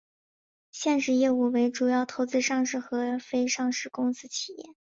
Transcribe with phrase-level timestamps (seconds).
[0.71, 4.73] 现时业务为主要投资上市和非上市公司企业。